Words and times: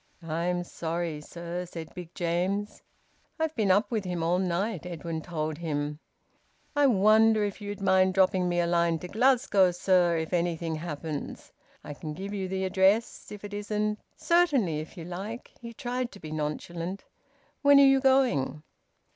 "I'm 0.23 0.63
sorry, 0.63 1.21
sir," 1.21 1.67
said 1.67 1.93
Big 1.93 2.15
James. 2.15 2.81
"I've 3.37 3.53
been 3.55 3.69
up 3.69 3.91
with 3.91 4.03
him 4.03 4.23
all 4.23 4.39
night," 4.39 4.83
Edwin 4.83 5.21
told 5.21 5.59
him. 5.59 5.99
"I 6.75 6.87
wonder 6.87 7.43
if 7.43 7.61
you'd 7.61 7.81
mind 7.83 8.15
dropping 8.15 8.49
me 8.49 8.59
a 8.59 8.65
line 8.65 8.97
to 8.97 9.07
Glasgow, 9.07 9.69
sir, 9.69 10.17
if 10.17 10.33
anything 10.33 10.77
happens. 10.77 11.53
I 11.83 11.93
can 11.93 12.15
give 12.15 12.33
you 12.33 12.47
the 12.47 12.65
address. 12.65 13.31
If 13.31 13.43
it 13.43 13.53
isn't" 13.53 13.99
"Certainly, 14.17 14.79
if 14.79 14.97
you 14.97 15.05
like." 15.05 15.51
He 15.61 15.71
tried 15.71 16.11
to 16.13 16.19
be 16.19 16.31
nonchalant 16.31 17.05
"When 17.61 17.79
are 17.79 17.83
you 17.85 17.99
going?" 17.99 18.63